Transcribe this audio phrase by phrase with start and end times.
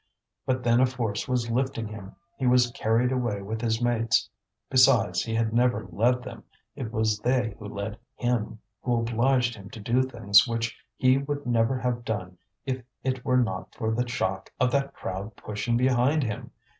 [0.47, 4.27] But then a force was lifting him, he was carried away with his mates.
[4.67, 6.43] Besides, he had never led them,
[6.75, 11.45] it was they who led him, who obliged him to do things which he would
[11.45, 16.23] never have done if it were not for the shock of that crowd pushing behind
[16.23, 16.49] him.